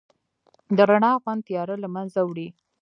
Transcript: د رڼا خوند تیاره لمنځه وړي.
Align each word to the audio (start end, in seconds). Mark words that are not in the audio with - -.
د 0.77 0.79
رڼا 0.89 1.11
خوند 1.21 1.41
تیاره 1.47 1.75
لمنځه 1.83 2.21
وړي. 2.25 2.47